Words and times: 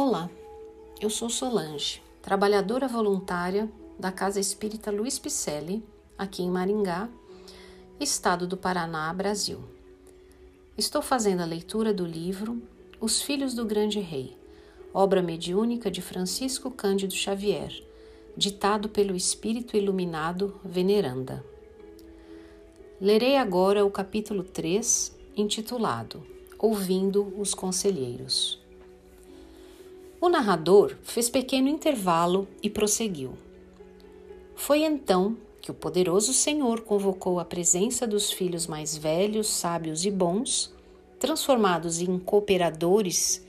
Olá, 0.00 0.30
eu 1.00 1.10
sou 1.10 1.28
Solange, 1.28 2.00
trabalhadora 2.22 2.86
voluntária 2.86 3.68
da 3.98 4.12
Casa 4.12 4.38
Espírita 4.38 4.92
Luiz 4.92 5.18
Picelli, 5.18 5.84
aqui 6.16 6.40
em 6.40 6.48
Maringá, 6.48 7.08
estado 7.98 8.46
do 8.46 8.56
Paraná, 8.56 9.12
Brasil. 9.12 9.58
Estou 10.76 11.02
fazendo 11.02 11.40
a 11.40 11.44
leitura 11.44 11.92
do 11.92 12.06
livro 12.06 12.62
Os 13.00 13.20
Filhos 13.20 13.54
do 13.54 13.64
Grande 13.64 13.98
Rei, 13.98 14.36
obra 14.94 15.20
mediúnica 15.20 15.90
de 15.90 16.00
Francisco 16.00 16.70
Cândido 16.70 17.14
Xavier, 17.14 17.72
ditado 18.36 18.88
pelo 18.88 19.16
Espírito 19.16 19.76
Iluminado 19.76 20.60
Veneranda. 20.64 21.44
Lerei 23.00 23.36
agora 23.36 23.84
o 23.84 23.90
capítulo 23.90 24.44
3, 24.44 25.12
intitulado 25.36 26.24
Ouvindo 26.56 27.34
os 27.36 27.52
Conselheiros. 27.52 28.67
O 30.20 30.28
narrador 30.28 30.96
fez 31.04 31.30
pequeno 31.30 31.68
intervalo 31.68 32.48
e 32.60 32.68
prosseguiu. 32.68 33.34
Foi 34.56 34.82
então 34.82 35.36
que 35.62 35.70
o 35.70 35.74
poderoso 35.74 36.34
Senhor 36.34 36.80
convocou 36.80 37.38
a 37.38 37.44
presença 37.44 38.04
dos 38.04 38.32
filhos 38.32 38.66
mais 38.66 38.96
velhos, 38.96 39.46
sábios 39.46 40.04
e 40.04 40.10
bons, 40.10 40.74
transformados 41.20 42.00
em 42.00 42.18
cooperadores 42.18 43.46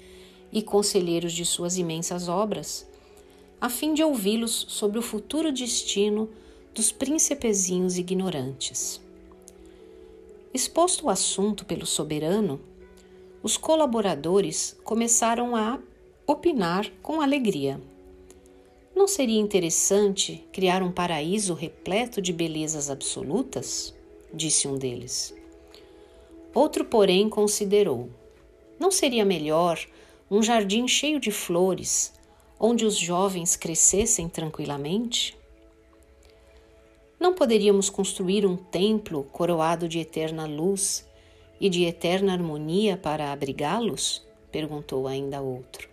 e 0.52 0.61
conselheiros 0.61 1.34
de 1.34 1.44
suas 1.44 1.75
imensas 1.75 2.27
obras, 2.27 2.88
a 3.59 3.67
fim 3.67 3.95
de 3.95 4.03
ouvi-los 4.03 4.67
sobre 4.70 4.99
o 4.99 5.02
futuro 5.02 5.52
destino 5.52 6.30
dos 6.75 6.91
príncipezinhos 6.91 7.97
ignorantes. 7.97 9.02
Exposto 10.53 11.08
o 11.08 11.09
assunto 11.09 11.66
pelo 11.66 11.88
soberano, 11.88 12.59
os 13.41 13.58
colaboradores 13.58 14.77
começaram 14.83 15.55
a 15.55 15.80
opinar 16.31 16.91
com 17.01 17.21
alegria. 17.21 17.81
Não 18.95 19.07
seria 19.07 19.39
interessante 19.39 20.45
criar 20.53 20.83
um 20.83 20.91
paraíso 20.91 21.55
repleto 21.55 22.21
de 22.21 22.31
belezas 22.31 22.88
absolutas? 22.88 23.95
disse 24.31 24.67
um 24.67 24.77
deles. 24.77 25.33
Outro, 26.53 26.86
porém, 26.86 27.27
considerou: 27.27 28.11
não 28.80 28.91
seria 28.91 29.25
melhor 29.25 29.83
um 30.30 30.44
jardim 30.44 30.88
cheio 30.88 31.19
de 31.19 31.31
flores, 31.31 32.13
onde 32.59 32.86
os 32.86 32.95
jovens 32.95 33.55
crescessem 33.55 34.30
tranquilamente? 34.30 35.36
Não 37.19 37.33
poderíamos 37.33 37.89
construir 37.89 38.45
um 38.45 38.55
templo 38.55 39.23
coroado 39.31 39.89
de 39.89 39.97
eterna 39.97 40.45
luz 40.45 41.03
e 41.59 41.69
de 41.69 41.86
eterna 41.86 42.33
harmonia 42.33 42.95
para 42.95 43.31
abrigá-los? 43.31 44.23
perguntou 44.52 45.08
ainda 45.08 45.41
outro 45.41 45.89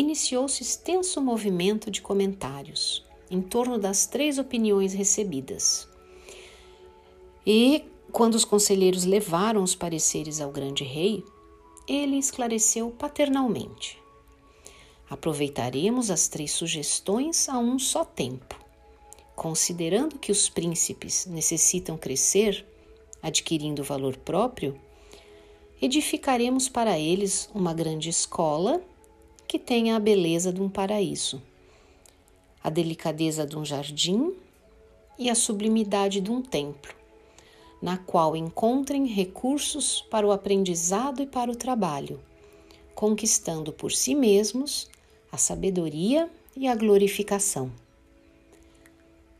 iniciou-se 0.00 0.62
extenso 0.62 1.20
movimento 1.20 1.90
de 1.90 2.00
comentários 2.00 3.04
em 3.30 3.40
torno 3.40 3.78
das 3.78 4.06
três 4.06 4.38
opiniões 4.38 4.92
recebidas. 4.92 5.88
E, 7.46 7.84
quando 8.10 8.34
os 8.34 8.44
conselheiros 8.44 9.04
levaram 9.04 9.62
os 9.62 9.74
pareceres 9.74 10.40
ao 10.40 10.50
grande 10.50 10.82
rei, 10.82 11.22
ele 11.86 12.16
esclareceu 12.16 12.90
paternalmente: 12.90 13.98
Aproveitaremos 15.08 16.10
as 16.10 16.28
três 16.28 16.50
sugestões 16.50 17.48
a 17.48 17.58
um 17.58 17.78
só 17.78 18.04
tempo. 18.04 18.58
Considerando 19.36 20.18
que 20.18 20.32
os 20.32 20.48
príncipes 20.48 21.24
necessitam 21.26 21.96
crescer, 21.96 22.66
adquirindo 23.22 23.84
valor 23.84 24.16
próprio, 24.16 24.78
edificaremos 25.80 26.68
para 26.68 26.98
eles 26.98 27.48
uma 27.54 27.72
grande 27.72 28.08
escola 28.08 28.82
que 29.50 29.58
tenha 29.58 29.96
a 29.96 29.98
beleza 29.98 30.52
de 30.52 30.62
um 30.62 30.68
paraíso, 30.68 31.42
a 32.62 32.70
delicadeza 32.70 33.44
de 33.44 33.58
um 33.58 33.64
jardim 33.64 34.32
e 35.18 35.28
a 35.28 35.34
sublimidade 35.34 36.20
de 36.20 36.30
um 36.30 36.40
templo, 36.40 36.94
na 37.82 37.98
qual 37.98 38.36
encontrem 38.36 39.06
recursos 39.06 40.02
para 40.02 40.24
o 40.24 40.30
aprendizado 40.30 41.20
e 41.20 41.26
para 41.26 41.50
o 41.50 41.56
trabalho, 41.56 42.20
conquistando 42.94 43.72
por 43.72 43.90
si 43.90 44.14
mesmos 44.14 44.88
a 45.32 45.36
sabedoria 45.36 46.30
e 46.54 46.68
a 46.68 46.74
glorificação. 46.76 47.72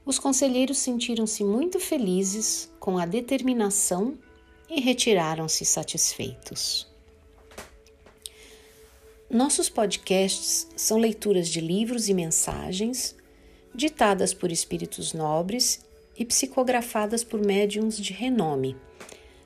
Os 0.05 0.19
conselheiros 0.19 0.79
sentiram-se 0.79 1.45
muito 1.45 1.79
felizes 1.79 2.69
com 2.81 2.99
a 2.99 3.07
determinação 3.07 4.19
e 4.69 4.81
retiraram-se 4.81 5.65
satisfeitos. 5.65 6.90
Nossos 9.33 9.69
podcasts 9.69 10.67
são 10.75 10.99
leituras 10.99 11.49
de 11.49 11.61
livros 11.61 12.09
e 12.09 12.15
mensagens 12.15 13.15
ditadas 13.73 14.35
por 14.35 14.51
espíritos 14.51 15.13
nobres 15.13 15.85
e 16.19 16.25
psicografadas 16.25 17.23
por 17.23 17.41
médiums 17.41 17.97
de 17.97 18.13
renome, 18.13 18.77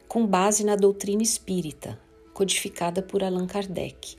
com 0.09 0.27
base 0.27 0.65
na 0.65 0.75
doutrina 0.75 1.23
espírita, 1.23 2.00
codificada 2.33 3.03
por 3.03 3.23
Allan 3.23 3.47
Kardec, 3.47 4.17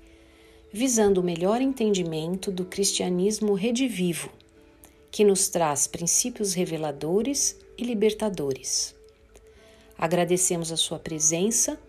visando 0.71 1.19
o 1.19 1.23
melhor 1.23 1.59
entendimento 1.63 2.51
do 2.51 2.65
cristianismo 2.65 3.55
redivivo, 3.55 4.29
que 5.09 5.23
nos 5.23 5.49
traz 5.49 5.87
princípios 5.87 6.53
reveladores 6.53 7.57
e 7.75 7.83
libertadores. 7.83 8.93
Agradecemos 9.97 10.71
a 10.71 10.77
sua 10.77 10.99
presença 10.99 11.79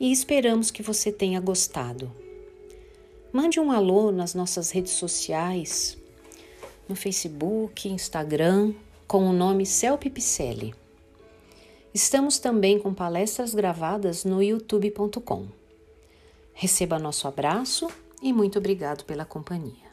e 0.00 0.10
esperamos 0.10 0.70
que 0.70 0.82
você 0.82 1.12
tenha 1.12 1.38
gostado. 1.40 2.26
Mande 3.30 3.60
um 3.60 3.70
alô 3.70 4.10
nas 4.10 4.34
nossas 4.34 4.70
redes 4.70 4.92
sociais, 4.92 5.98
no 6.88 6.96
Facebook, 6.96 7.86
Instagram, 7.86 8.72
com 9.06 9.28
o 9.28 9.34
nome 9.34 9.66
Celpe 9.66 10.08
Picelli. 10.08 10.74
Estamos 11.92 12.38
também 12.38 12.78
com 12.78 12.94
palestras 12.94 13.54
gravadas 13.54 14.24
no 14.24 14.42
youtube.com. 14.42 15.46
Receba 16.54 16.98
nosso 16.98 17.28
abraço 17.28 17.88
e 18.22 18.32
muito 18.32 18.58
obrigado 18.58 19.04
pela 19.04 19.26
companhia. 19.26 19.87